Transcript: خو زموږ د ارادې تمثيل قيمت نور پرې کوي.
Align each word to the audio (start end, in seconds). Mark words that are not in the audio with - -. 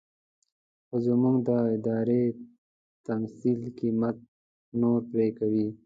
خو 0.87 0.95
زموږ 1.05 1.35
د 1.47 1.49
ارادې 1.61 2.23
تمثيل 3.07 3.59
قيمت 3.79 4.17
نور 4.81 4.99
پرې 5.11 5.29
کوي. 5.39 5.67